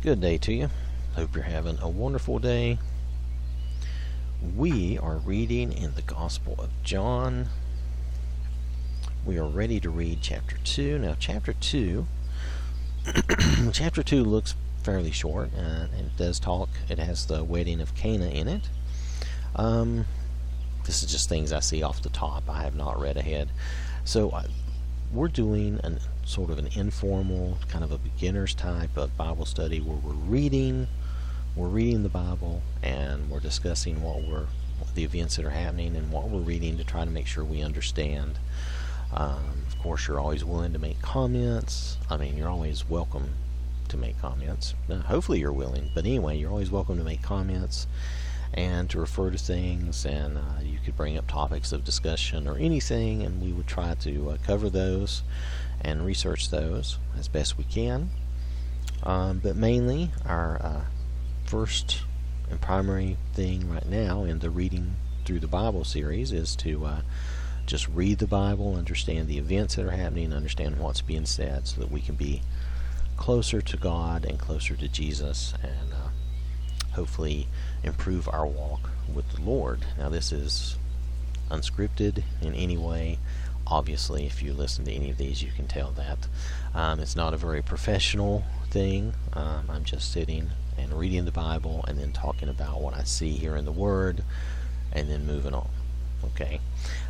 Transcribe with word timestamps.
Good 0.00 0.20
day 0.20 0.38
to 0.38 0.52
you. 0.52 0.70
Hope 1.16 1.34
you're 1.34 1.42
having 1.42 1.76
a 1.80 1.88
wonderful 1.88 2.38
day. 2.38 2.78
We 4.56 4.96
are 4.96 5.16
reading 5.16 5.72
in 5.72 5.94
the 5.94 6.02
Gospel 6.02 6.54
of 6.56 6.70
John. 6.84 7.48
We 9.26 9.38
are 9.38 9.48
ready 9.48 9.80
to 9.80 9.90
read 9.90 10.20
chapter 10.22 10.56
2. 10.62 11.00
Now, 11.00 11.16
chapter 11.18 11.52
2 11.52 12.06
chapter 13.72 14.04
2 14.04 14.22
looks 14.22 14.54
fairly 14.84 15.10
short 15.10 15.50
and 15.54 15.92
it 15.92 16.16
does 16.16 16.38
talk 16.38 16.68
it 16.88 17.00
has 17.00 17.26
the 17.26 17.42
wedding 17.42 17.80
of 17.80 17.96
Cana 17.96 18.28
in 18.28 18.46
it. 18.46 18.68
Um, 19.56 20.06
this 20.84 21.02
is 21.02 21.10
just 21.10 21.28
things 21.28 21.52
I 21.52 21.58
see 21.58 21.82
off 21.82 22.02
the 22.02 22.08
top. 22.08 22.48
I 22.48 22.62
have 22.62 22.76
not 22.76 23.00
read 23.00 23.16
ahead. 23.16 23.48
So 24.04 24.30
uh, 24.30 24.44
we're 25.12 25.28
doing 25.28 25.80
an 25.82 25.98
sort 26.24 26.50
of 26.50 26.58
an 26.58 26.68
informal, 26.74 27.56
kind 27.68 27.82
of 27.82 27.90
a 27.90 27.98
beginner's 27.98 28.54
type 28.54 28.96
of 28.96 29.16
Bible 29.16 29.46
study 29.46 29.80
where 29.80 29.96
we're 29.96 30.12
reading, 30.12 30.86
we're 31.56 31.68
reading 31.68 32.02
the 32.02 32.10
Bible, 32.10 32.62
and 32.82 33.30
we're 33.30 33.40
discussing 33.40 34.02
what 34.02 34.22
we're, 34.22 34.46
the 34.94 35.04
events 35.04 35.36
that 35.36 35.46
are 35.46 35.50
happening, 35.50 35.96
and 35.96 36.12
what 36.12 36.28
we're 36.28 36.40
reading 36.40 36.76
to 36.76 36.84
try 36.84 37.04
to 37.04 37.10
make 37.10 37.26
sure 37.26 37.44
we 37.44 37.62
understand. 37.62 38.38
Um, 39.14 39.64
of 39.66 39.78
course, 39.78 40.06
you're 40.06 40.20
always 40.20 40.44
willing 40.44 40.74
to 40.74 40.78
make 40.78 41.00
comments. 41.00 41.96
I 42.10 42.18
mean, 42.18 42.36
you're 42.36 42.50
always 42.50 42.88
welcome 42.90 43.30
to 43.88 43.96
make 43.96 44.20
comments. 44.20 44.74
Now, 44.86 44.98
hopefully, 44.98 45.40
you're 45.40 45.52
willing, 45.52 45.90
but 45.94 46.04
anyway, 46.04 46.36
you're 46.36 46.50
always 46.50 46.70
welcome 46.70 46.98
to 46.98 47.04
make 47.04 47.22
comments 47.22 47.86
and 48.54 48.88
to 48.90 49.00
refer 49.00 49.30
to 49.30 49.38
things, 49.38 50.04
and 50.04 50.38
uh, 50.38 50.60
you 50.62 50.78
could 50.84 50.96
bring 50.96 51.18
up 51.18 51.26
topics 51.26 51.72
of 51.72 51.84
discussion 51.84 52.48
or 52.48 52.56
anything, 52.56 53.22
and 53.22 53.42
we 53.42 53.52
would 53.52 53.66
try 53.66 53.94
to 53.94 54.30
uh, 54.30 54.36
cover 54.44 54.70
those 54.70 55.22
and 55.80 56.04
research 56.04 56.50
those 56.50 56.98
as 57.18 57.28
best 57.28 57.58
we 57.58 57.64
can. 57.64 58.10
Um, 59.02 59.38
but 59.38 59.56
mainly, 59.56 60.10
our 60.26 60.60
uh, 60.62 60.80
first 61.44 62.02
and 62.50 62.60
primary 62.60 63.16
thing 63.34 63.70
right 63.70 63.86
now 63.86 64.24
in 64.24 64.38
the 64.40 64.50
reading 64.50 64.96
through 65.24 65.40
the 65.40 65.46
Bible 65.46 65.84
series 65.84 66.32
is 66.32 66.56
to 66.56 66.84
uh, 66.86 67.00
just 67.66 67.86
read 67.88 68.18
the 68.18 68.26
Bible, 68.26 68.74
understand 68.76 69.28
the 69.28 69.38
events 69.38 69.74
that 69.76 69.84
are 69.84 69.90
happening, 69.90 70.32
understand 70.32 70.78
what's 70.78 71.02
being 71.02 71.26
said, 71.26 71.68
so 71.68 71.80
that 71.80 71.90
we 71.90 72.00
can 72.00 72.14
be 72.14 72.42
closer 73.16 73.60
to 73.60 73.76
God 73.76 74.24
and 74.24 74.38
closer 74.38 74.74
to 74.74 74.88
Jesus, 74.88 75.52
and 75.62 75.92
uh, 75.92 76.07
hopefully 76.98 77.46
improve 77.84 78.28
our 78.28 78.44
walk 78.44 78.90
with 79.14 79.30
the 79.30 79.40
Lord. 79.40 79.84
Now, 79.96 80.08
this 80.08 80.32
is 80.32 80.76
unscripted 81.48 82.24
in 82.42 82.54
any 82.54 82.76
way. 82.76 83.20
Obviously, 83.68 84.26
if 84.26 84.42
you 84.42 84.52
listen 84.52 84.84
to 84.86 84.92
any 84.92 85.08
of 85.08 85.16
these, 85.16 85.40
you 85.40 85.52
can 85.54 85.68
tell 85.68 85.92
that. 85.92 86.26
Um, 86.74 86.98
it's 86.98 87.14
not 87.14 87.34
a 87.34 87.36
very 87.36 87.62
professional 87.62 88.42
thing. 88.70 89.14
Um, 89.32 89.70
I'm 89.70 89.84
just 89.84 90.10
sitting 90.10 90.50
and 90.76 90.92
reading 90.92 91.24
the 91.24 91.30
Bible 91.30 91.84
and 91.86 92.00
then 92.00 92.10
talking 92.10 92.48
about 92.48 92.80
what 92.80 92.94
I 92.94 93.04
see 93.04 93.30
here 93.30 93.54
in 93.54 93.64
the 93.64 93.70
Word 93.70 94.24
and 94.92 95.08
then 95.08 95.24
moving 95.24 95.54
on. 95.54 95.68
Okay? 96.24 96.60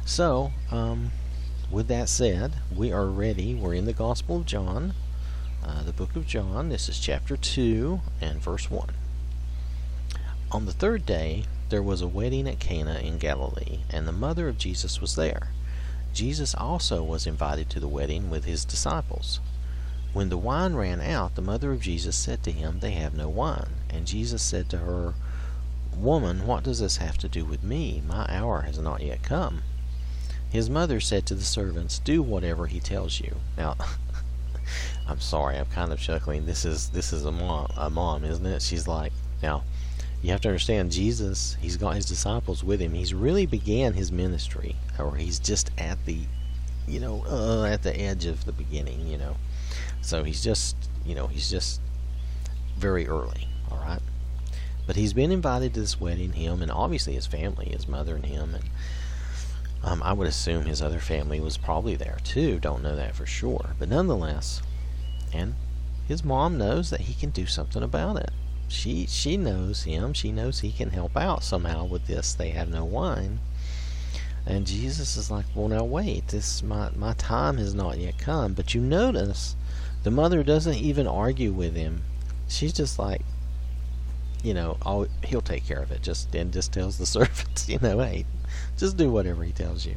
So, 0.05 0.53
um, 0.71 1.13
with 1.71 1.89
that 1.89 2.11
said, 2.11 2.57
we 2.77 2.93
are 2.93 3.07
ready. 3.07 3.55
We're 3.55 3.73
in 3.73 3.87
the 3.87 3.95
Gospel 3.95 4.37
of 4.37 4.45
John, 4.45 4.93
uh, 5.65 5.83
the 5.83 5.95
book 5.95 6.15
of 6.15 6.27
John. 6.27 6.69
This 6.69 6.91
is 6.91 6.99
chapter 6.99 7.39
2 7.39 8.03
and 8.21 8.43
verse 8.43 8.71
1. 8.71 8.91
On 10.51 10.65
the 10.65 10.73
third 10.73 11.05
day, 11.05 11.45
there 11.69 11.83
was 11.83 12.01
a 12.01 12.09
wedding 12.09 12.49
at 12.49 12.59
Cana 12.59 13.01
in 13.01 13.19
Galilee, 13.19 13.81
and 13.91 14.09
the 14.09 14.13
mother 14.13 14.49
of 14.49 14.57
Jesus 14.57 14.99
was 14.99 15.15
there. 15.15 15.49
Jesus 16.15 16.55
also 16.55 17.03
was 17.03 17.27
invited 17.27 17.69
to 17.71 17.81
the 17.81 17.87
wedding 17.87 18.31
with 18.31 18.45
his 18.45 18.65
disciples. 18.65 19.41
When 20.15 20.31
the 20.31 20.39
wine 20.39 20.75
ran 20.75 21.03
out, 21.03 21.35
the 21.35 21.43
mother 21.43 21.73
of 21.73 21.83
Jesus 21.83 22.17
said 22.17 22.43
to 22.45 22.51
him, 22.51 22.81
They 22.81 22.93
have 22.93 23.13
no 23.13 23.29
wine. 23.29 23.75
And 23.91 24.07
Jesus 24.07 24.43
said 24.43 24.71
to 24.71 24.79
her, 24.79 25.15
Woman, 25.95 26.47
what 26.47 26.65
does 26.65 26.81
this 26.81 26.97
have 26.97 27.19
to 27.19 27.29
do 27.29 27.45
with 27.45 27.63
me? 27.63 28.03
My 28.07 28.25
hour 28.31 28.63
has 28.63 28.79
not 28.79 29.03
yet 29.03 29.23
come. 29.23 29.63
His 30.49 30.71
mother 30.71 30.99
said 30.99 31.27
to 31.27 31.35
the 31.35 31.45
servants, 31.45 31.99
Do 31.99 32.23
whatever 32.23 32.69
he 32.69 32.81
tells 32.81 33.21
you. 33.21 33.37
Now, 33.59 33.77
I'm 35.07 35.21
sorry, 35.21 35.59
I'm 35.59 35.67
kind 35.67 35.93
of 35.93 36.01
chuckling. 36.01 36.47
This 36.47 36.65
is 36.65 36.89
this 36.89 37.13
is 37.13 37.27
a 37.27 37.33
mom, 37.33 37.71
a 37.77 37.91
mom, 37.91 38.25
isn't 38.25 38.47
it? 38.47 38.63
She's 38.63 38.89
like, 38.89 39.13
now, 39.43 39.65
you 40.23 40.31
have 40.31 40.41
to 40.41 40.49
understand 40.49 40.91
Jesus 40.91 41.57
he's 41.61 41.77
got 41.77 41.95
his 41.95 42.07
disciples 42.07 42.65
with 42.65 42.81
him. 42.81 42.95
He's 42.95 43.15
really 43.15 43.47
began 43.47 43.93
his 43.95 44.11
ministry 44.11 44.77
or 44.99 45.17
he's 45.17 45.39
just 45.39 45.71
at 45.79 46.05
the 46.07 46.19
you 46.87 47.01
know 47.01 47.25
uh, 47.29 47.65
at 47.65 47.83
the 47.83 47.99
edge 47.99 48.27
of 48.27 48.45
the 48.45 48.53
beginning 48.53 49.07
you 49.07 49.19
know. 49.19 49.37
So 50.01 50.25
he's 50.25 50.43
just 50.43 50.77
you 51.05 51.15
know 51.15 51.29
he's 51.29 51.51
just 51.51 51.81
very 52.77 53.07
early 53.07 53.49
all 53.71 53.79
right? 53.79 54.03
But 54.87 54.97
he's 54.97 55.13
been 55.13 55.31
invited 55.31 55.75
to 55.75 55.81
this 55.81 56.01
wedding 56.01 56.33
him 56.33 56.63
and 56.63 56.71
obviously 56.71 57.15
his 57.15 57.27
family 57.27 57.67
his 57.67 57.87
mother 57.87 58.17
and 58.17 58.27
him 58.27 58.55
and 58.55 58.65
um, 59.85 60.03
i 60.03 60.13
would 60.13 60.27
assume 60.27 60.65
his 60.65 60.83
other 60.83 60.99
family 60.99 61.39
was 61.39 61.57
probably 61.57 61.95
there 61.95 62.19
too 62.25 62.59
don't 62.59 62.83
know 62.83 62.97
that 62.97 63.15
for 63.15 63.27
sure. 63.27 63.77
But 63.79 63.89
nonetheless 63.89 64.63
and 65.33 65.55
his 66.09 66.25
mom 66.25 66.59
knows 66.59 66.91
that 66.91 67.03
he 67.03 67.15
can 67.15 67.31
do 67.31 67.47
something 67.47 67.83
about 67.83 68.17
it 68.17 68.31
she 68.69 69.07
she 69.07 69.39
knows 69.39 69.85
him. 69.85 70.13
She 70.13 70.31
knows 70.31 70.61
he 70.61 70.73
can 70.73 70.91
help 70.91 71.17
out 71.17 71.43
somehow 71.43 71.85
with 71.85 72.07
this. 72.07 72.35
They 72.35 72.51
have 72.51 72.69
no 72.69 72.85
wine. 72.85 73.41
And 74.47 74.67
Jesus 74.67 75.17
is 75.17 75.31
like, 75.31 75.47
well, 75.55 75.69
now 75.69 75.85
wait. 75.85 76.29
This 76.29 76.63
my 76.63 76.91
my 76.91 77.15
time 77.15 77.57
has 77.57 77.75
not 77.75 77.99
yet 77.99 78.19
come. 78.19 78.53
But 78.53 78.75
you 78.75 78.81
notice, 78.81 79.57
the 80.03 80.11
mother 80.11 80.43
doesn't 80.43 80.77
even 80.77 81.07
argue 81.07 81.53
with 81.53 81.75
him. 81.75 82.03
She's 82.47 82.73
just 82.75 82.99
like, 82.99 83.23
you 84.43 84.55
know, 84.55 84.77
oh, 84.85 85.07
he'll 85.25 85.41
take 85.41 85.67
care 85.67 85.83
of 85.83 85.91
it. 85.91 86.03
Just 86.03 86.35
and 86.35 86.53
just 86.53 86.73
tells 86.73 86.99
the 86.99 87.07
servants, 87.17 87.69
you 87.69 87.79
know, 87.79 87.99
hey, 88.01 88.27
just 88.77 88.99
do 88.99 89.11
whatever 89.11 89.45
he 89.45 89.53
tells 89.53 89.87
you. 89.87 89.97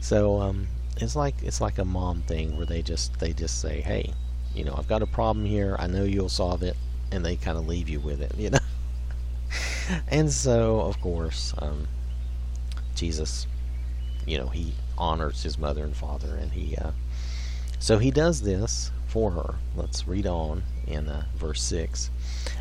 So 0.00 0.40
um, 0.40 0.68
it's 0.98 1.16
like 1.16 1.36
it's 1.42 1.60
like 1.60 1.78
a 1.78 1.84
mom 1.86 2.22
thing 2.22 2.56
where 2.56 2.66
they 2.66 2.82
just 2.82 3.18
they 3.18 3.32
just 3.32 3.60
say, 3.62 3.80
hey, 3.80 4.12
you 4.54 4.64
know, 4.64 4.74
I've 4.76 4.88
got 4.88 5.02
a 5.02 5.06
problem 5.06 5.46
here. 5.46 5.74
I 5.78 5.86
know 5.86 6.04
you'll 6.04 6.28
solve 6.28 6.62
it 6.62 6.76
and 7.12 7.24
they 7.24 7.36
kind 7.36 7.58
of 7.58 7.66
leave 7.66 7.88
you 7.88 8.00
with 8.00 8.20
it, 8.20 8.34
you 8.36 8.50
know. 8.50 8.58
and 10.08 10.32
so, 10.32 10.80
of 10.80 11.00
course, 11.00 11.54
um, 11.58 11.88
Jesus, 12.94 13.46
you 14.26 14.38
know, 14.38 14.48
he 14.48 14.74
honors 14.96 15.42
his 15.42 15.58
mother 15.58 15.84
and 15.84 15.96
father, 15.96 16.36
and 16.36 16.52
he, 16.52 16.76
uh, 16.76 16.92
so 17.78 17.98
he 17.98 18.10
does 18.10 18.42
this 18.42 18.90
for 19.06 19.32
her. 19.32 19.54
Let's 19.74 20.06
read 20.06 20.26
on 20.26 20.62
in 20.86 21.08
uh, 21.08 21.24
verse 21.36 21.62
six. 21.62 22.10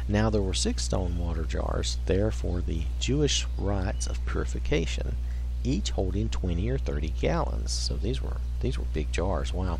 Now 0.07 0.29
there 0.29 0.41
were 0.41 0.53
six 0.53 0.83
stone 0.83 1.19
water 1.19 1.43
jars 1.43 1.97
there 2.07 2.31
for 2.31 2.61
the 2.61 2.83
Jewish 2.99 3.45
rites 3.57 4.07
of 4.07 4.25
purification, 4.25 5.15
each 5.63 5.91
holding 5.91 6.29
twenty 6.29 6.69
or 6.69 6.77
thirty 6.79 7.09
gallons. 7.09 7.71
So 7.71 7.95
these 7.95 8.21
were 8.21 8.37
these 8.61 8.79
were 8.79 8.85
big 8.93 9.11
jars. 9.11 9.53
Wow. 9.53 9.79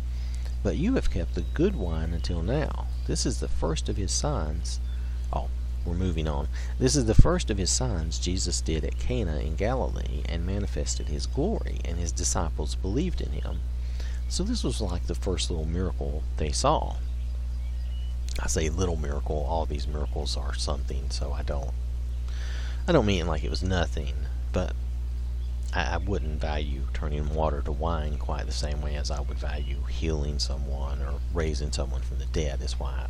But 0.63 0.77
you 0.77 0.95
have 0.95 1.09
kept 1.09 1.35
the 1.35 1.41
good 1.41 1.75
wine 1.75 2.13
until 2.13 2.43
now. 2.43 2.87
This 3.07 3.25
is 3.25 3.39
the 3.39 3.47
first 3.47 3.89
of 3.89 3.97
his 3.97 4.11
signs. 4.11 4.79
Oh, 5.33 5.49
we're 5.85 5.93
moving 5.93 6.27
on. 6.27 6.47
This 6.77 6.95
is 6.95 7.05
the 7.05 7.15
first 7.15 7.49
of 7.49 7.57
his 7.57 7.71
signs 7.71 8.19
Jesus 8.19 8.61
did 8.61 8.85
at 8.85 8.99
Cana 8.99 9.39
in 9.39 9.55
Galilee 9.55 10.23
and 10.29 10.45
manifested 10.45 11.07
his 11.07 11.25
glory, 11.25 11.79
and 11.83 11.97
his 11.97 12.11
disciples 12.11 12.75
believed 12.75 13.21
in 13.21 13.31
him. 13.31 13.61
So 14.29 14.43
this 14.43 14.63
was 14.63 14.79
like 14.79 15.07
the 15.07 15.15
first 15.15 15.49
little 15.49 15.65
miracle 15.65 16.23
they 16.37 16.51
saw. 16.51 16.97
I 18.39 18.47
say 18.47 18.69
little 18.69 18.95
miracle, 18.95 19.45
all 19.49 19.65
these 19.65 19.87
miracles 19.87 20.37
are 20.37 20.53
something, 20.53 21.09
so 21.09 21.33
I 21.33 21.43
don't 21.43 21.71
I 22.87 22.91
don't 22.91 23.05
mean 23.05 23.27
like 23.27 23.43
it 23.43 23.49
was 23.49 23.61
nothing, 23.61 24.13
but 24.53 24.73
I, 25.73 25.95
I 25.95 25.97
wouldn't 25.97 26.39
value 26.39 26.81
turning 26.93 27.33
water 27.33 27.61
to 27.61 27.71
wine 27.71 28.17
quite 28.17 28.45
the 28.45 28.51
same 28.51 28.81
way 28.81 28.95
as 28.95 29.11
I 29.11 29.21
would 29.21 29.37
value 29.37 29.83
healing 29.89 30.39
someone 30.39 31.01
or 31.01 31.15
raising 31.33 31.71
someone 31.71 32.01
from 32.01 32.19
the 32.19 32.25
dead. 32.25 32.59
That's 32.59 32.79
why 32.79 32.91
I, 32.91 33.09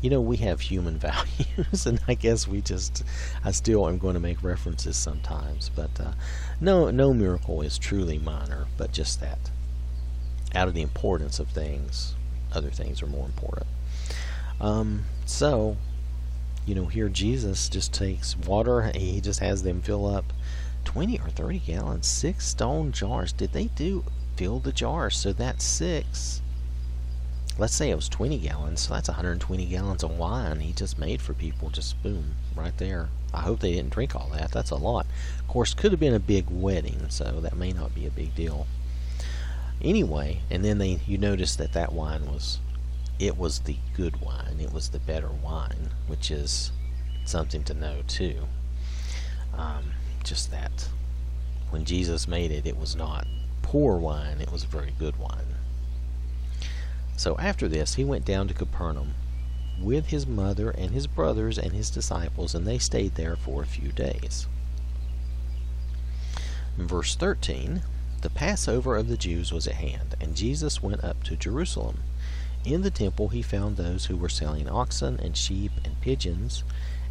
you 0.00 0.10
know, 0.10 0.20
we 0.20 0.36
have 0.38 0.60
human 0.60 0.98
values, 0.98 1.86
and 1.86 1.98
I 2.06 2.14
guess 2.14 2.46
we 2.46 2.60
just, 2.60 3.04
I 3.42 3.52
still 3.52 3.88
am 3.88 3.98
going 3.98 4.14
to 4.14 4.20
make 4.20 4.42
references 4.42 4.96
sometimes, 4.96 5.70
but 5.74 5.98
uh, 5.98 6.12
no, 6.60 6.90
no 6.90 7.14
miracle 7.14 7.62
is 7.62 7.78
truly 7.78 8.18
minor, 8.18 8.66
but 8.76 8.92
just 8.92 9.20
that. 9.20 9.50
Out 10.54 10.68
of 10.68 10.74
the 10.74 10.82
importance 10.82 11.40
of 11.40 11.48
things, 11.48 12.14
other 12.52 12.70
things 12.70 13.02
are 13.02 13.06
more 13.06 13.24
important. 13.24 13.66
Um, 14.60 15.04
so, 15.26 15.76
you 16.66 16.74
know, 16.74 16.86
here 16.86 17.08
Jesus 17.08 17.68
just 17.68 17.92
takes 17.92 18.36
water, 18.36 18.92
he 18.94 19.20
just 19.20 19.40
has 19.40 19.62
them 19.62 19.80
fill 19.80 20.06
up 20.06 20.32
20 20.84 21.18
or 21.18 21.30
30 21.30 21.58
gallons, 21.60 22.06
six 22.06 22.46
stone 22.46 22.92
jars. 22.92 23.32
Did 23.32 23.52
they 23.52 23.66
do 23.66 24.04
fill 24.36 24.60
the 24.60 24.72
jars? 24.72 25.16
So 25.16 25.32
that's 25.32 25.64
six. 25.64 26.40
Let's 27.56 27.74
say 27.74 27.90
it 27.90 27.96
was 27.96 28.08
20 28.08 28.38
gallons, 28.38 28.80
so 28.80 28.94
that's 28.94 29.08
120 29.08 29.64
gallons 29.66 30.02
of 30.02 30.18
wine 30.18 30.60
he 30.60 30.72
just 30.72 30.98
made 30.98 31.22
for 31.22 31.34
people. 31.34 31.70
Just 31.70 32.02
boom, 32.02 32.34
right 32.56 32.76
there. 32.78 33.08
I 33.32 33.40
hope 33.42 33.60
they 33.60 33.72
didn't 33.72 33.92
drink 33.92 34.14
all 34.14 34.28
that. 34.30 34.50
That's 34.50 34.70
a 34.70 34.76
lot. 34.76 35.06
Of 35.38 35.48
course, 35.48 35.74
could 35.74 35.92
have 35.92 36.00
been 36.00 36.14
a 36.14 36.20
big 36.20 36.46
wedding, 36.50 37.06
so 37.08 37.40
that 37.40 37.56
may 37.56 37.72
not 37.72 37.94
be 37.94 38.06
a 38.06 38.10
big 38.10 38.34
deal. 38.34 38.66
Anyway, 39.80 40.40
and 40.50 40.64
then 40.64 40.78
they 40.78 41.00
you 41.06 41.18
notice 41.18 41.56
that 41.56 41.72
that 41.74 41.92
wine 41.92 42.26
was 42.26 42.58
it 43.18 43.36
was 43.36 43.60
the 43.60 43.76
good 43.94 44.20
wine. 44.20 44.58
It 44.60 44.72
was 44.72 44.88
the 44.88 44.98
better 44.98 45.30
wine, 45.30 45.90
which 46.06 46.30
is 46.30 46.72
something 47.24 47.62
to 47.64 47.74
know 47.74 48.02
too. 48.06 48.46
Um, 49.56 49.92
just 50.24 50.50
that 50.50 50.88
when 51.70 51.84
Jesus 51.84 52.28
made 52.28 52.50
it, 52.50 52.66
it 52.66 52.78
was 52.78 52.96
not 52.96 53.26
poor 53.62 53.96
wine, 53.96 54.40
it 54.40 54.52
was 54.52 54.64
a 54.64 54.68
very 54.68 54.92
good 54.98 55.16
wine. 55.16 55.56
So 57.16 57.36
after 57.38 57.68
this, 57.68 57.94
he 57.94 58.04
went 58.04 58.24
down 58.24 58.48
to 58.48 58.54
Capernaum 58.54 59.14
with 59.80 60.06
his 60.06 60.26
mother 60.26 60.70
and 60.70 60.90
his 60.90 61.06
brothers 61.06 61.58
and 61.58 61.72
his 61.72 61.90
disciples, 61.90 62.54
and 62.54 62.66
they 62.66 62.78
stayed 62.78 63.14
there 63.14 63.36
for 63.36 63.62
a 63.62 63.66
few 63.66 63.90
days. 63.90 64.46
In 66.78 66.86
verse 66.86 67.14
13, 67.14 67.82
the 68.22 68.30
Passover 68.30 68.96
of 68.96 69.08
the 69.08 69.16
Jews 69.16 69.52
was 69.52 69.66
at 69.66 69.74
hand, 69.74 70.14
and 70.20 70.36
Jesus 70.36 70.82
went 70.82 71.04
up 71.04 71.22
to 71.24 71.36
Jerusalem. 71.36 72.02
In 72.64 72.82
the 72.82 72.90
temple 72.90 73.28
he 73.28 73.42
found 73.42 73.76
those 73.76 74.06
who 74.06 74.16
were 74.16 74.28
selling 74.28 74.68
oxen 74.68 75.20
and 75.20 75.36
sheep 75.36 75.72
and 75.84 76.00
pigeons, 76.00 76.64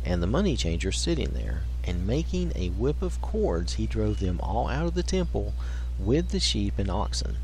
and 0.06 0.22
the 0.22 0.28
money 0.28 0.56
changers 0.56 1.00
sitting 1.00 1.30
there. 1.30 1.64
And 1.86 2.08
making 2.08 2.54
a 2.56 2.70
whip 2.70 3.02
of 3.02 3.22
cords, 3.22 3.74
he 3.74 3.88
drove 3.88 4.20
them 4.20 4.40
all 4.42 4.70
out 4.70 4.86
of 4.86 4.94
the 4.94 5.04
temple 5.04 5.54
with 6.00 6.30
the 6.30 6.40
sheep 6.40 6.80
and 6.80 6.90
oxen. 6.90 7.38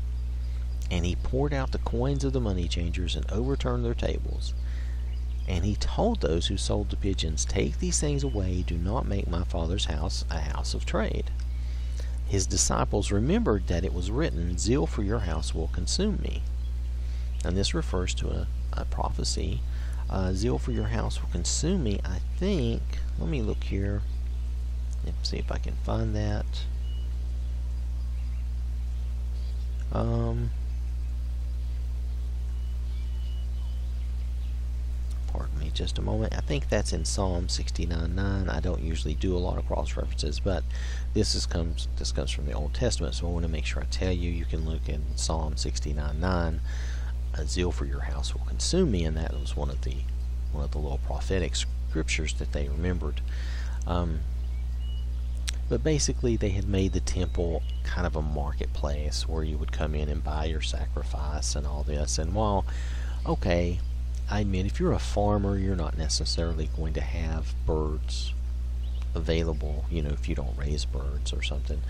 And 0.90 1.04
he 1.04 1.14
poured 1.16 1.52
out 1.52 1.72
the 1.72 1.78
coins 1.78 2.24
of 2.24 2.32
the 2.32 2.40
money 2.40 2.66
changers 2.66 3.14
and 3.14 3.30
overturned 3.30 3.84
their 3.84 3.94
tables. 3.94 4.54
And 5.46 5.64
he 5.64 5.76
told 5.76 6.20
those 6.20 6.46
who 6.46 6.56
sold 6.56 6.90
the 6.90 6.96
pigeons, 6.96 7.44
Take 7.44 7.78
these 7.78 8.00
things 8.00 8.22
away, 8.22 8.62
do 8.66 8.78
not 8.78 9.06
make 9.06 9.28
my 9.28 9.44
father's 9.44 9.86
house 9.86 10.24
a 10.30 10.40
house 10.40 10.74
of 10.74 10.86
trade. 10.86 11.30
His 12.26 12.46
disciples 12.46 13.10
remembered 13.10 13.66
that 13.66 13.84
it 13.84 13.92
was 13.92 14.10
written, 14.10 14.56
Zeal 14.56 14.86
for 14.86 15.02
your 15.02 15.20
house 15.20 15.54
will 15.54 15.68
consume 15.68 16.20
me. 16.22 16.42
And 17.44 17.56
this 17.56 17.74
refers 17.74 18.14
to 18.14 18.28
a, 18.28 18.46
a 18.72 18.84
prophecy. 18.84 19.60
Uh, 20.10 20.32
Zeal 20.32 20.58
for 20.58 20.72
your 20.72 20.88
house 20.88 21.22
will 21.22 21.28
consume 21.28 21.84
me. 21.84 22.00
I 22.04 22.18
think, 22.36 22.82
let 23.20 23.28
me 23.28 23.42
look 23.42 23.62
here. 23.62 24.02
Let's 25.06 25.30
see 25.30 25.38
if 25.38 25.52
I 25.52 25.58
can 25.58 25.76
find 25.84 26.16
that. 26.16 26.44
Um, 29.92 30.50
pardon 35.28 35.58
me 35.60 35.70
just 35.72 35.96
a 35.98 36.02
moment. 36.02 36.34
I 36.36 36.40
think 36.40 36.68
that's 36.68 36.92
in 36.92 37.04
Psalm 37.04 37.46
69.9. 37.46 38.48
I 38.48 38.58
don't 38.58 38.82
usually 38.82 39.14
do 39.14 39.36
a 39.36 39.38
lot 39.38 39.58
of 39.58 39.66
cross 39.66 39.96
references, 39.96 40.40
but 40.40 40.64
this 41.14 41.36
is 41.36 41.46
comes 41.46 41.86
this 41.98 42.10
comes 42.10 42.32
from 42.32 42.46
the 42.46 42.52
Old 42.52 42.74
Testament, 42.74 43.14
so 43.14 43.28
I 43.28 43.30
want 43.30 43.44
to 43.44 43.48
make 43.50 43.64
sure 43.64 43.82
I 43.82 43.86
tell 43.86 44.12
you. 44.12 44.30
You 44.30 44.44
can 44.44 44.64
look 44.68 44.88
in 44.88 45.02
Psalm 45.16 45.54
69.9. 45.54 46.58
A 47.34 47.46
zeal 47.46 47.72
for 47.72 47.84
your 47.84 48.00
house 48.00 48.34
will 48.34 48.44
consume 48.44 48.90
me, 48.90 49.04
and 49.04 49.16
that 49.16 49.32
was 49.32 49.56
one 49.56 49.70
of 49.70 49.82
the 49.82 49.96
one 50.52 50.64
of 50.64 50.72
the 50.72 50.78
little 50.78 50.98
prophetic 50.98 51.54
scriptures 51.54 52.34
that 52.34 52.52
they 52.52 52.68
remembered. 52.68 53.20
Um, 53.86 54.20
but 55.68 55.84
basically, 55.84 56.36
they 56.36 56.50
had 56.50 56.68
made 56.68 56.92
the 56.92 57.00
temple 57.00 57.62
kind 57.84 58.04
of 58.06 58.16
a 58.16 58.22
marketplace 58.22 59.28
where 59.28 59.44
you 59.44 59.56
would 59.56 59.70
come 59.70 59.94
in 59.94 60.08
and 60.08 60.22
buy 60.22 60.46
your 60.46 60.60
sacrifice 60.60 61.54
and 61.54 61.64
all 61.64 61.84
this. 61.84 62.18
And 62.18 62.34
while, 62.34 62.64
okay, 63.24 63.78
I 64.28 64.40
admit 64.40 64.66
if 64.66 64.80
you're 64.80 64.92
a 64.92 64.98
farmer, 64.98 65.56
you're 65.56 65.76
not 65.76 65.96
necessarily 65.96 66.68
going 66.76 66.94
to 66.94 67.00
have 67.00 67.54
birds 67.66 68.34
available, 69.14 69.84
you 69.90 70.02
know, 70.02 70.10
if 70.10 70.28
you 70.28 70.34
don't 70.34 70.56
raise 70.56 70.84
birds 70.84 71.32
or 71.32 71.42
something. 71.42 71.82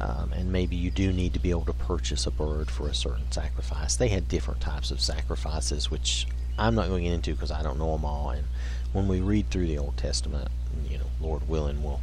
Um, 0.00 0.32
and 0.32 0.52
maybe 0.52 0.76
you 0.76 0.90
do 0.90 1.12
need 1.12 1.32
to 1.34 1.40
be 1.40 1.50
able 1.50 1.64
to 1.64 1.72
purchase 1.72 2.26
a 2.26 2.30
bird 2.30 2.70
for 2.70 2.88
a 2.88 2.94
certain 2.94 3.30
sacrifice. 3.32 3.96
They 3.96 4.08
had 4.08 4.28
different 4.28 4.60
types 4.60 4.90
of 4.90 5.00
sacrifices, 5.00 5.90
which 5.90 6.26
I'm 6.58 6.74
not 6.74 6.88
going 6.88 7.04
into 7.04 7.32
because 7.32 7.50
I 7.50 7.62
don't 7.62 7.78
know 7.78 7.92
them 7.92 8.04
all. 8.04 8.30
And 8.30 8.46
when 8.92 9.08
we 9.08 9.20
read 9.20 9.50
through 9.50 9.66
the 9.66 9.78
Old 9.78 9.96
Testament, 9.96 10.48
you 10.88 10.98
know, 10.98 11.06
Lord 11.20 11.48
willing, 11.48 11.82
we'll 11.82 12.00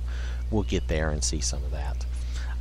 we'll 0.51 0.63
get 0.63 0.87
there 0.87 1.09
and 1.09 1.23
see 1.23 1.41
some 1.41 1.63
of 1.63 1.71
that. 1.71 2.05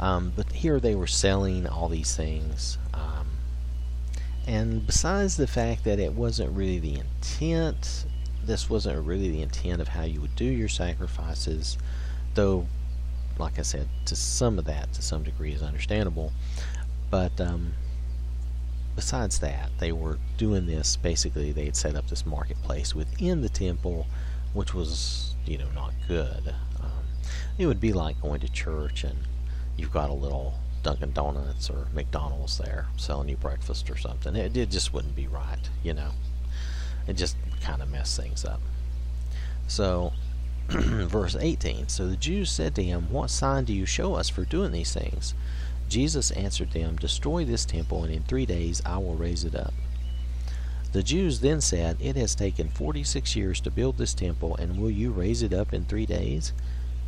Um, 0.01 0.33
but 0.35 0.51
here 0.53 0.81
they 0.81 0.95
were 0.95 1.07
selling 1.07 1.67
all 1.67 1.89
these 1.89 2.17
things. 2.17 2.79
Um, 2.93 3.27
and 4.47 4.87
besides 4.87 5.37
the 5.37 5.47
fact 5.47 5.85
that 5.85 5.99
it 5.99 6.13
wasn't 6.13 6.57
really 6.57 6.79
the 6.79 6.97
intent, 6.97 8.07
this 8.45 8.69
wasn't 8.69 9.07
really 9.07 9.31
the 9.31 9.43
intent 9.43 9.81
of 9.81 9.89
how 9.89 10.03
you 10.03 10.21
would 10.21 10.37
do 10.37 10.45
your 10.45 10.69
sacrifices, 10.69 11.79
though, 12.35 12.67
like 13.39 13.59
I 13.59 13.63
said, 13.63 13.89
to 14.07 14.17
some 14.17 14.59
of 14.59 14.65
that, 14.67 14.93
to 14.95 15.03
some 15.03 15.23
degree, 15.23 15.53
is 15.53 15.63
understandable. 15.63 16.33
But 17.11 17.41
um, 17.41 17.75
besides 18.97 19.39
that, 19.41 19.71
they 19.79 19.93
were 19.93 20.19
doing 20.37 20.67
this 20.67 20.97
basically, 20.97 21.53
they 21.53 21.67
had 21.67 21.77
set 21.77 21.97
up 21.97 22.09
this 22.09 22.27
marketplace 22.27 22.95
within 22.95 23.43
the 23.43 23.49
temple, 23.49 24.07
which 24.53 24.75
was, 24.75 25.35
you 25.47 25.59
know, 25.59 25.71
not 25.75 25.93
good. 26.09 26.55
It 27.57 27.67
would 27.67 27.81
be 27.81 27.93
like 27.93 28.21
going 28.21 28.41
to 28.41 28.49
church 28.49 29.05
and 29.05 29.17
you've 29.77 29.93
got 29.93 30.11
a 30.11 30.15
little 30.15 30.55
Dunkin' 30.83 31.13
Donuts 31.13 31.71
or 31.71 31.87
McDonald's 31.95 32.59
there 32.59 32.87
selling 32.97 33.29
you 33.29 33.37
breakfast 33.37 33.89
or 33.89 33.97
something. 33.97 34.35
It, 34.35 34.57
it 34.57 34.71
just 34.71 34.93
wouldn't 34.93 35.15
be 35.15 35.27
right, 35.29 35.71
you 35.83 35.95
know. 35.95 36.11
It 37.07 37.15
just 37.15 37.37
kind 37.61 37.81
of 37.81 37.91
messed 37.91 38.19
things 38.21 38.45
up. 38.45 38.61
So, 39.67 40.13
verse 40.69 41.37
18 41.39 41.89
So 41.89 42.09
the 42.09 42.17
Jews 42.17 42.51
said 42.51 42.75
to 42.75 42.83
him, 42.83 43.11
What 43.11 43.31
sign 43.31 43.65
do 43.65 43.73
you 43.73 43.87
show 43.87 44.15
us 44.15 44.29
for 44.29 44.45
doing 44.45 44.73
these 44.73 44.93
things? 44.93 45.35
Jesus 45.89 46.31
answered 46.33 46.73
them, 46.73 46.97
Destroy 46.97 47.45
this 47.45 47.65
temple, 47.65 48.05
and 48.05 48.13
in 48.13 48.23
three 48.23 48.47
days 48.47 48.83
I 48.87 48.99
will 48.99 49.15
raise 49.15 49.45
it 49.45 49.55
up. 49.55 49.75
The 50.93 51.03
Jews 51.03 51.41
then 51.41 51.61
said, 51.61 51.97
It 52.01 52.17
has 52.17 52.35
taken 52.35 52.69
forty 52.69 53.05
six 53.05 53.37
years 53.37 53.61
to 53.61 53.71
build 53.71 53.99
this 53.99 54.15
temple, 54.15 54.57
and 54.57 54.79
will 54.79 54.91
you 54.91 55.11
raise 55.11 55.43
it 55.43 55.53
up 55.53 55.75
in 55.75 55.85
three 55.85 56.07
days? 56.07 56.53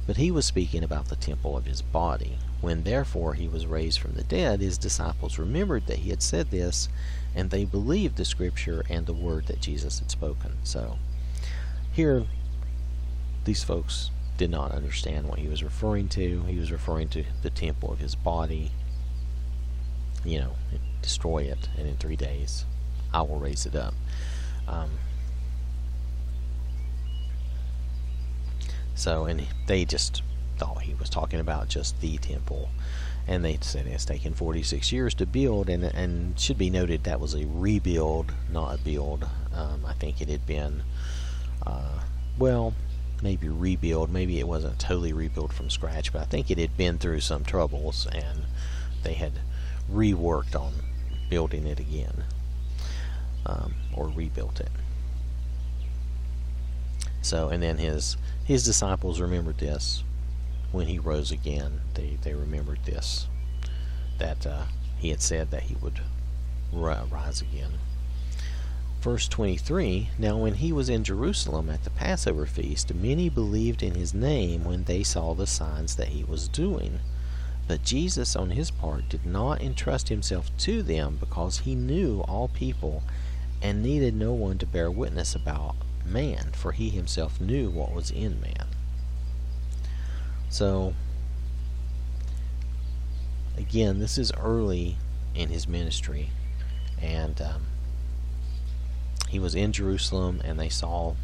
But 0.06 0.18
he 0.18 0.30
was 0.30 0.44
speaking 0.44 0.84
about 0.84 1.08
the 1.08 1.16
temple 1.16 1.56
of 1.56 1.66
his 1.66 1.82
body. 1.82 2.38
When 2.60 2.84
therefore 2.84 3.34
he 3.34 3.48
was 3.48 3.66
raised 3.66 4.00
from 4.00 4.14
the 4.14 4.22
dead, 4.22 4.60
his 4.60 4.78
disciples 4.78 5.38
remembered 5.38 5.86
that 5.86 5.98
he 5.98 6.10
had 6.10 6.22
said 6.22 6.50
this, 6.50 6.88
and 7.34 7.50
they 7.50 7.64
believed 7.64 8.16
the 8.16 8.24
scripture 8.24 8.84
and 8.88 9.06
the 9.06 9.12
word 9.12 9.46
that 9.46 9.60
Jesus 9.60 9.98
had 9.98 10.10
spoken. 10.10 10.52
So 10.62 10.98
here, 11.92 12.26
these 13.46 13.64
folks 13.64 14.10
did 14.36 14.50
not 14.50 14.72
understand 14.72 15.26
what 15.26 15.38
he 15.38 15.48
was 15.48 15.62
referring 15.62 16.08
to. 16.10 16.42
He 16.42 16.58
was 16.58 16.70
referring 16.70 17.08
to 17.10 17.24
the 17.42 17.50
temple 17.50 17.90
of 17.90 17.98
his 17.98 18.14
body. 18.14 18.70
You 20.24 20.40
know, 20.40 20.56
destroy 21.00 21.44
it, 21.44 21.68
and 21.78 21.88
in 21.88 21.96
three 21.96 22.16
days 22.16 22.66
I 23.14 23.22
will 23.22 23.38
raise 23.38 23.64
it 23.64 23.74
up. 23.74 23.94
Um, 24.68 24.90
So, 28.96 29.26
and 29.26 29.46
they 29.66 29.84
just 29.84 30.22
thought 30.56 30.80
he 30.80 30.94
was 30.94 31.10
talking 31.10 31.38
about 31.38 31.68
just 31.68 32.00
the 32.00 32.16
temple. 32.16 32.70
And 33.28 33.44
they 33.44 33.58
said 33.60 33.86
it's 33.86 34.06
taken 34.06 34.32
46 34.32 34.90
years 34.90 35.14
to 35.14 35.26
build, 35.26 35.68
and 35.68 35.84
and 35.84 36.38
should 36.40 36.56
be 36.56 36.70
noted 36.70 37.04
that 37.04 37.20
was 37.20 37.34
a 37.34 37.44
rebuild, 37.46 38.32
not 38.50 38.74
a 38.74 38.78
build. 38.78 39.28
Um, 39.52 39.84
I 39.84 39.92
think 39.94 40.20
it 40.20 40.28
had 40.28 40.46
been, 40.46 40.82
uh, 41.66 42.00
well, 42.38 42.72
maybe 43.22 43.48
rebuild. 43.48 44.10
Maybe 44.10 44.38
it 44.38 44.48
wasn't 44.48 44.78
totally 44.78 45.12
rebuilt 45.12 45.52
from 45.52 45.70
scratch, 45.70 46.12
but 46.12 46.22
I 46.22 46.24
think 46.24 46.50
it 46.50 46.58
had 46.58 46.76
been 46.76 46.98
through 46.98 47.20
some 47.20 47.44
troubles, 47.44 48.06
and 48.12 48.42
they 49.02 49.14
had 49.14 49.32
reworked 49.90 50.58
on 50.58 50.74
building 51.28 51.66
it 51.66 51.80
again, 51.80 52.24
um, 53.44 53.74
or 53.94 54.08
rebuilt 54.08 54.60
it. 54.60 54.70
So, 57.22 57.48
and 57.48 57.62
then 57.62 57.78
his 57.78 58.16
his 58.44 58.64
disciples 58.64 59.20
remembered 59.20 59.58
this 59.58 60.04
when 60.70 60.86
he 60.86 60.98
rose 60.98 61.32
again. 61.32 61.80
They 61.94 62.18
they 62.22 62.34
remembered 62.34 62.80
this 62.84 63.26
that 64.18 64.46
uh, 64.46 64.64
he 64.98 65.10
had 65.10 65.20
said 65.20 65.50
that 65.50 65.64
he 65.64 65.74
would 65.76 66.00
rise 66.72 67.40
again. 67.40 67.72
Verse 69.06 69.28
23 69.28 70.08
Now, 70.18 70.36
when 70.36 70.54
he 70.54 70.72
was 70.72 70.88
in 70.88 71.04
Jerusalem 71.04 71.70
at 71.70 71.84
the 71.84 71.90
Passover 71.90 72.44
feast, 72.44 72.92
many 72.92 73.28
believed 73.28 73.80
in 73.80 73.94
his 73.94 74.12
name 74.12 74.64
when 74.64 74.82
they 74.82 75.04
saw 75.04 75.32
the 75.32 75.46
signs 75.46 75.94
that 75.94 76.08
he 76.08 76.24
was 76.24 76.48
doing. 76.48 76.98
But 77.68 77.84
Jesus, 77.84 78.34
on 78.34 78.50
his 78.50 78.72
part, 78.72 79.08
did 79.08 79.24
not 79.24 79.62
entrust 79.62 80.08
himself 80.08 80.50
to 80.58 80.82
them 80.82 81.18
because 81.20 81.60
he 81.60 81.76
knew 81.76 82.22
all 82.22 82.48
people 82.48 83.04
and 83.62 83.80
needed 83.80 84.16
no 84.16 84.32
one 84.32 84.58
to 84.58 84.66
bear 84.66 84.90
witness 84.90 85.36
about 85.36 85.76
man, 86.04 86.50
for 86.52 86.72
he 86.72 86.90
himself 86.90 87.40
knew 87.40 87.70
what 87.70 87.94
was 87.94 88.10
in 88.10 88.40
man. 88.40 88.66
So, 90.48 90.94
again, 93.56 94.00
this 94.00 94.18
is 94.18 94.32
early 94.32 94.96
in 95.32 95.50
his 95.50 95.68
ministry, 95.68 96.30
and 97.00 97.40
um, 97.40 97.66
he 99.28 99.38
was 99.38 99.54
in 99.54 99.72
Jerusalem, 99.72 100.40
and 100.44 100.58
they 100.58 100.68
saw 100.68 101.14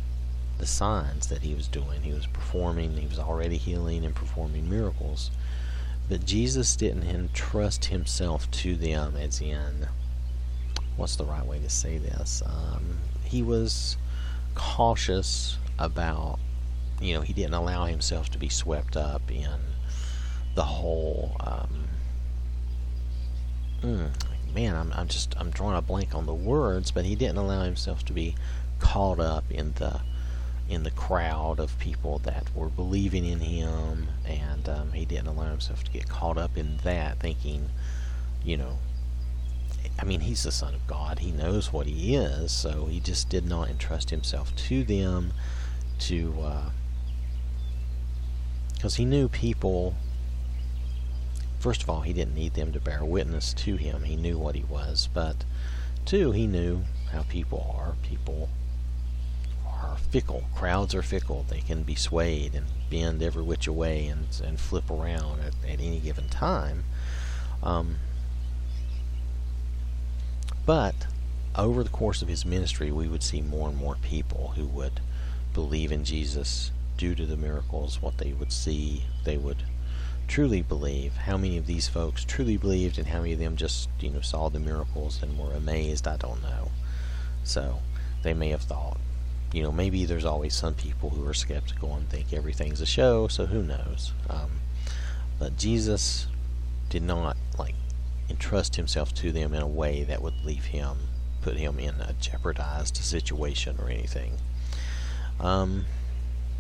the 0.59 0.66
signs 0.66 1.28
that 1.28 1.42
he 1.42 1.54
was 1.54 1.68
doing. 1.68 2.02
He 2.02 2.12
was 2.12 2.26
performing, 2.26 2.97
he 2.97 3.06
was 3.06 3.18
already 3.18 3.56
healing 3.56 4.04
and 4.04 4.14
performing 4.14 4.68
miracles. 4.68 5.30
But 6.09 6.25
Jesus 6.25 6.76
didn't 6.76 7.04
entrust 7.04 7.87
himself 7.87 8.50
to 8.50 8.76
them 8.76 9.16
as 9.16 9.40
in, 9.40 9.88
what's 10.97 11.16
the 11.16 11.25
right 11.25 11.44
way 11.44 11.59
to 11.59 11.71
say 11.71 11.99
this? 11.99 12.42
Um, 12.44 12.99
he 13.25 13.42
was 13.42 13.97
cautious 14.54 15.59
about, 15.78 16.38
you 17.00 17.14
know, 17.14 17.23
he 17.23 17.32
didn't 17.32 17.54
allow 17.54 17.87
himself 17.87 18.30
to 18.30 18.38
be 18.38 18.49
swept 18.49 18.97
up 18.97 19.23
in 19.30 19.59
the 20.54 20.64
whole. 20.64 21.37
Um, 21.40 21.88
mm, 23.82 24.11
man, 24.54 24.75
I'm, 24.75 24.92
I'm 24.92 25.09
just 25.09 25.35
I'm 25.38 25.50
drawing 25.50 25.76
a 25.76 25.82
blank 25.82 26.14
on 26.14 26.26
the 26.26 26.35
words, 26.35 26.90
but 26.90 27.04
he 27.04 27.14
didn't 27.14 27.38
allow 27.38 27.62
himself 27.62 28.04
to 28.06 28.12
be 28.12 28.35
caught 28.78 29.21
up 29.21 29.44
in 29.50 29.73
the 29.75 30.00
in 30.68 30.82
the 30.85 30.90
crowd 30.90 31.59
of 31.61 31.78
people 31.78 32.18
that 32.21 32.54
were 32.54 32.68
believing 32.68 33.25
in 33.25 33.40
him, 33.40 34.09
and 34.25 34.68
um, 34.68 34.92
he 34.92 35.04
didn't 35.04 35.26
allow 35.26 35.50
himself 35.50 35.85
to 35.85 35.90
get 35.90 36.09
caught 36.09 36.38
up 36.38 36.56
in 36.56 36.78
that, 36.78 37.18
thinking, 37.18 37.68
you 38.44 38.56
know, 38.56 38.78
I 39.99 40.04
mean, 40.04 40.21
he's 40.21 40.42
the 40.42 40.52
Son 40.52 40.75
of 40.75 40.87
God. 40.87 41.18
He 41.18 41.30
knows 41.30 41.73
what 41.73 41.87
he 41.87 42.14
is, 42.14 42.52
so 42.52 42.87
he 42.87 43.00
just 43.00 43.28
did 43.28 43.44
not 43.47 43.68
entrust 43.68 44.11
himself 44.11 44.54
to 44.56 44.85
them 44.85 45.32
to. 46.00 46.35
Because 48.75 48.94
uh, 48.94 48.97
he 48.97 49.04
knew 49.04 49.28
people. 49.28 49.94
First 51.62 51.85
of 51.85 51.88
all, 51.88 52.00
he 52.00 52.12
didn't 52.12 52.35
need 52.35 52.54
them 52.54 52.73
to 52.73 52.81
bear 52.81 53.04
witness 53.04 53.54
to 53.54 53.76
him. 53.76 54.02
He 54.02 54.16
knew 54.16 54.37
what 54.37 54.57
he 54.57 54.64
was. 54.64 55.09
But, 55.14 55.45
two, 56.04 56.33
he 56.33 56.49
knew 56.49 56.83
how 57.12 57.23
people 57.23 57.73
are. 57.78 57.95
People 58.02 58.49
are 59.64 59.97
fickle. 60.11 60.42
Crowds 60.57 60.92
are 60.92 61.02
fickle. 61.02 61.47
They 61.49 61.61
can 61.61 61.85
be 61.85 61.95
swayed 61.95 62.57
and 62.57 62.66
bend 62.90 63.23
every 63.23 63.45
which 63.45 63.69
way 63.69 64.09
and, 64.09 64.26
and 64.45 64.59
flip 64.59 64.90
around 64.90 65.38
at, 65.38 65.54
at 65.64 65.78
any 65.78 66.00
given 66.00 66.28
time. 66.28 66.83
Um, 67.62 67.99
but 70.66 71.07
over 71.54 71.85
the 71.85 71.90
course 71.90 72.23
of 72.23 72.28
his 72.28 72.45
ministry, 72.45 72.90
we 72.90 73.07
would 73.07 73.23
see 73.23 73.40
more 73.40 73.69
and 73.69 73.78
more 73.78 73.95
people 74.02 74.54
who 74.57 74.66
would 74.66 74.99
believe 75.54 75.92
in 75.92 76.02
Jesus 76.02 76.73
due 76.97 77.14
to 77.14 77.25
the 77.25 77.37
miracles, 77.37 78.02
what 78.02 78.19
they 78.19 78.33
would 78.33 78.50
see, 78.50 79.04
they 79.23 79.37
would 79.37 79.62
truly 80.28 80.62
believe. 80.62 81.14
How 81.14 81.36
many 81.36 81.58
of 81.58 81.66
these 81.66 81.88
folks 81.88 82.24
truly 82.24 82.56
believed, 82.56 82.98
and 82.98 83.06
how 83.06 83.18
many 83.18 83.32
of 83.32 83.38
them 83.38 83.56
just, 83.56 83.88
you 84.00 84.10
know, 84.10 84.20
saw 84.20 84.48
the 84.48 84.60
miracles 84.60 85.22
and 85.22 85.38
were 85.38 85.52
amazed, 85.52 86.06
I 86.06 86.16
don't 86.16 86.42
know. 86.42 86.70
So 87.44 87.80
they 88.22 88.34
may 88.34 88.50
have 88.50 88.62
thought, 88.62 88.98
you 89.52 89.62
know, 89.62 89.72
maybe 89.72 90.04
there's 90.04 90.24
always 90.24 90.54
some 90.54 90.74
people 90.74 91.10
who 91.10 91.26
are 91.28 91.34
skeptical 91.34 91.94
and 91.94 92.08
think 92.08 92.32
everything's 92.32 92.80
a 92.80 92.86
show, 92.86 93.28
so 93.28 93.46
who 93.46 93.62
knows? 93.62 94.12
Um, 94.30 94.50
but 95.38 95.56
Jesus 95.56 96.26
did 96.88 97.02
not 97.02 97.36
like 97.58 97.74
entrust 98.30 98.76
himself 98.76 99.12
to 99.14 99.32
them 99.32 99.52
in 99.52 99.60
a 99.60 99.66
way 99.66 100.04
that 100.04 100.22
would 100.22 100.44
leave 100.44 100.66
him, 100.66 100.96
put 101.42 101.56
him 101.56 101.78
in 101.78 102.00
a 102.00 102.14
jeopardized 102.20 102.96
situation 102.96 103.76
or 103.78 103.88
anything. 103.88 104.38
Um, 105.40 105.84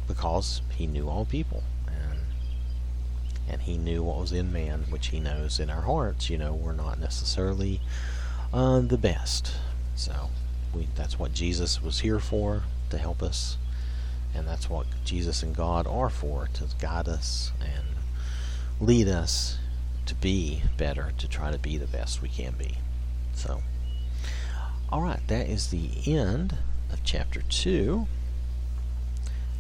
because 0.06 0.60
he 0.70 0.86
knew 0.86 1.08
all 1.08 1.24
people, 1.24 1.62
and 3.52 3.62
he 3.62 3.76
knew 3.76 4.02
what 4.02 4.18
was 4.18 4.32
in 4.32 4.50
man, 4.52 4.86
which 4.88 5.08
he 5.08 5.20
knows 5.20 5.60
in 5.60 5.68
our 5.68 5.82
hearts. 5.82 6.30
You 6.30 6.38
know, 6.38 6.54
we're 6.54 6.72
not 6.72 6.98
necessarily 6.98 7.80
uh, 8.52 8.80
the 8.80 8.98
best, 8.98 9.52
so 9.94 10.30
we, 10.74 10.88
that's 10.96 11.18
what 11.18 11.34
Jesus 11.34 11.82
was 11.82 12.00
here 12.00 12.18
for 12.18 12.62
to 12.90 12.98
help 12.98 13.22
us, 13.22 13.58
and 14.34 14.48
that's 14.48 14.70
what 14.70 14.86
Jesus 15.04 15.42
and 15.42 15.54
God 15.54 15.86
are 15.86 16.10
for 16.10 16.48
to 16.54 16.64
guide 16.80 17.08
us 17.08 17.52
and 17.60 17.84
lead 18.80 19.06
us 19.06 19.58
to 20.06 20.14
be 20.14 20.62
better, 20.78 21.12
to 21.18 21.28
try 21.28 21.52
to 21.52 21.58
be 21.58 21.76
the 21.76 21.86
best 21.86 22.22
we 22.22 22.28
can 22.28 22.54
be. 22.58 22.78
So, 23.34 23.62
all 24.90 25.02
right, 25.02 25.20
that 25.28 25.48
is 25.48 25.68
the 25.68 25.90
end 26.06 26.56
of 26.90 27.04
chapter 27.04 27.42
2. 27.42 28.06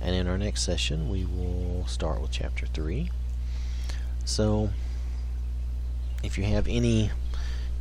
And 0.00 0.16
in 0.16 0.26
our 0.26 0.38
next 0.38 0.62
session, 0.62 1.08
we 1.08 1.24
will 1.24 1.86
start 1.86 2.20
with 2.20 2.32
chapter 2.32 2.66
3. 2.66 3.10
So, 4.24 4.70
if 6.22 6.38
you 6.38 6.44
have 6.44 6.66
any 6.68 7.10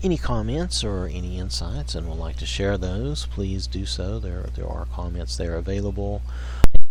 any 0.04 0.18
comments 0.18 0.84
or 0.84 1.08
any 1.08 1.38
insights 1.38 1.94
and 1.94 2.10
would 2.10 2.18
like 2.18 2.38
to 2.38 2.46
share 2.46 2.78
those, 2.78 3.28
please 3.28 3.68
do 3.68 3.86
so. 3.86 4.20
There 4.20 4.50
there 4.56 4.68
are 4.68 4.86
comments 4.86 5.38
there 5.38 5.56
available 5.56 6.22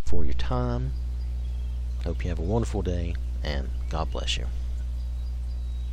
for 0.04 0.24
your 0.24 0.34
time. 0.34 0.92
Hope 2.04 2.24
you 2.24 2.30
have 2.30 2.38
a 2.38 2.42
wonderful 2.42 2.82
day 2.82 3.14
and 3.42 3.68
God 3.88 4.10
bless 4.10 4.36
you. 4.36 4.46